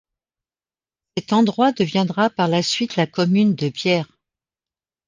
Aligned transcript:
Cet 1.15 1.31
endroit 1.31 1.73
deviendra 1.73 2.31
par 2.31 2.47
la 2.47 2.63
suite 2.63 2.95
la 2.95 3.05
commune 3.05 3.53
de 3.53 3.69
Bière. 3.69 4.07